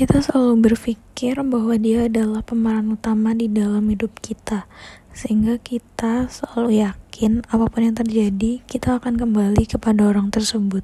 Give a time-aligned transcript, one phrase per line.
[0.00, 4.64] kita selalu berpikir bahwa dia adalah pemeran utama di dalam hidup kita.
[5.12, 10.80] Sehingga kita selalu yakin apa pun yang terjadi kita akan kembali kepada orang tersebut.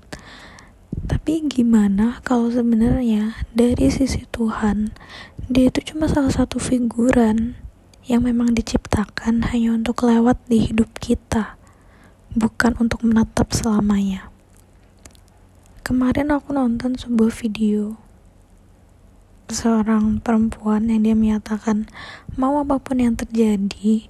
[1.09, 4.93] Tapi gimana kalau sebenarnya dari sisi Tuhan
[5.49, 7.57] dia itu cuma salah satu figuran
[8.05, 11.57] yang memang diciptakan hanya untuk lewat di hidup kita
[12.37, 14.29] bukan untuk menatap selamanya.
[15.81, 18.06] Kemarin aku nonton sebuah video
[19.67, 21.91] seorang perempuan yang dia menyatakan
[22.39, 24.07] mau apa pun yang terjadi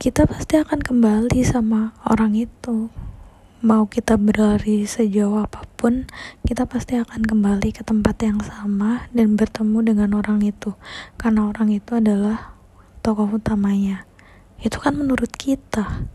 [0.00, 2.88] kita pasti akan kembali sama orang itu.
[3.60, 6.08] Mau kita berlari sejauh apa pun
[6.46, 10.72] kita pasti akan kembali ke tempat yang sama dan bertemu dengan orang itu
[11.20, 12.56] karena orang itu adalah
[13.04, 14.08] tokoh utamanya.
[14.56, 16.08] Itu kan menurut kita.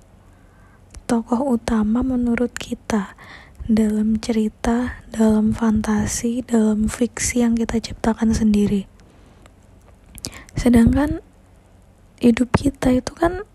[1.05, 3.13] Tokoh utama menurut kita
[3.63, 8.91] dalam cerita, dalam fantasi, dalam fiksi yang kita ciptakan sendiri.
[10.59, 11.23] Sedangkan
[12.19, 13.47] hidup kita itu kan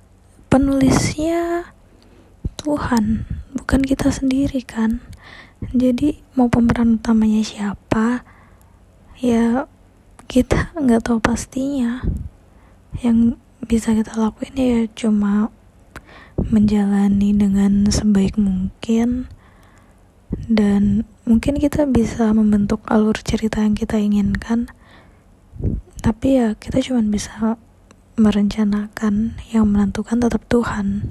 [0.48, 1.68] penulisnya
[2.56, 5.04] Tuhan, bukan kita sendiri kan.
[5.76, 8.24] Jadi mau pemeran utamanya siapa,
[9.20, 9.68] ya
[10.24, 12.00] kita nggak tahu pastinya.
[13.04, 13.36] Yang
[13.68, 15.52] bisa kita lakuin ya cuma
[16.48, 19.28] menjalani dengan sebaik mungkin
[20.48, 24.72] dan mungkin kita bisa membentuk alur cerita yang kita inginkan.
[26.00, 27.60] Tapi ya kita cuma bisa
[28.18, 31.06] merencanakan yang menentukan tetap Tuhan